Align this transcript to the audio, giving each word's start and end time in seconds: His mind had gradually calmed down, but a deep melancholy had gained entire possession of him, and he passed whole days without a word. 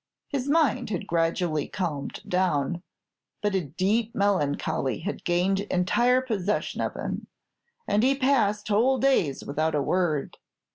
His 0.29 0.49
mind 0.49 0.89
had 0.89 1.05
gradually 1.05 1.67
calmed 1.67 2.21
down, 2.27 2.81
but 3.43 3.53
a 3.53 3.61
deep 3.65 4.15
melancholy 4.15 5.01
had 5.01 5.23
gained 5.23 5.59
entire 5.59 6.21
possession 6.21 6.81
of 6.81 6.95
him, 6.95 7.27
and 7.87 8.01
he 8.01 8.15
passed 8.17 8.67
whole 8.69 8.97
days 8.97 9.45
without 9.45 9.75
a 9.75 9.81
word. 9.83 10.37